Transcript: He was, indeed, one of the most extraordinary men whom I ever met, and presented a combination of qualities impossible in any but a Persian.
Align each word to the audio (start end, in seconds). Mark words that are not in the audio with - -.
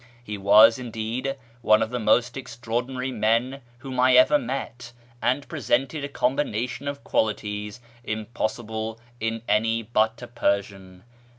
He 0.23 0.35
was, 0.35 0.79
indeed, 0.79 1.35
one 1.61 1.83
of 1.83 1.91
the 1.91 1.99
most 1.99 2.35
extraordinary 2.35 3.11
men 3.11 3.61
whom 3.77 3.99
I 3.99 4.15
ever 4.15 4.39
met, 4.39 4.93
and 5.21 5.47
presented 5.47 6.03
a 6.03 6.09
combination 6.09 6.87
of 6.87 7.03
qualities 7.03 7.79
impossible 8.03 8.99
in 9.19 9.43
any 9.47 9.83
but 9.83 10.19
a 10.23 10.27
Persian. 10.27 11.03